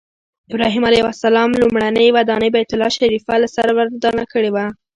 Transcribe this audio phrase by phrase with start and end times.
[0.51, 4.65] ابراهیم علیه السلام لومړنۍ ودانۍ بیت الله شریفه له سره ودانه کړې وه.